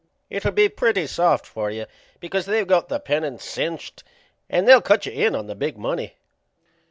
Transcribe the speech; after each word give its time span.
It'll 0.31 0.51
be 0.51 0.67
pretty 0.67 1.05
soft 1.05 1.45
for 1.45 1.69
yQu, 1.69 1.85
because 2.19 2.47
they 2.47 2.65
got 2.65 2.89
the 2.89 2.99
pennant 2.99 3.39
cinched 3.39 4.03
and 4.49 4.67
they'll 4.67 4.81
cut 4.81 5.05
you 5.05 5.11
in 5.11 5.35
on 5.35 5.45
the 5.45 5.53
big 5.53 5.77
money." 5.77 6.15